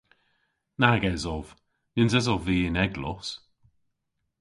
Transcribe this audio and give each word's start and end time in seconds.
Nag 0.79 1.03
esov. 1.13 1.47
Nyns 1.95 2.13
esov 2.19 2.41
vy 2.45 2.57
y'n 2.67 2.81
eglos. 2.85 3.27